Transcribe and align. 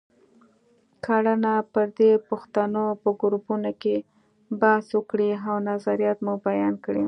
کړنه: 1.05 1.55
پر 1.73 1.87
دې 1.97 2.11
پوښتنو 2.27 2.85
په 3.01 3.09
ګروپونو 3.21 3.71
کې 3.81 3.95
بحث 4.59 4.87
وکړئ 4.97 5.31
او 5.49 5.55
نظریات 5.69 6.17
مو 6.25 6.33
بیان 6.47 6.73
کړئ. 6.85 6.99